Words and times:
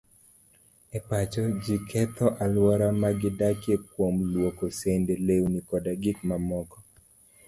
E 0.97 0.99
pacho, 1.07 1.41
ji 1.63 1.75
ketho 1.89 2.27
alwora 2.43 2.87
ma 3.01 3.09
gidakie 3.19 3.75
kuom 3.89 4.15
lwoko 4.31 4.65
sende, 4.79 5.13
lewni, 5.27 5.59
koda 5.69 5.91
gik 6.03 6.17
mamoko. 6.29 6.77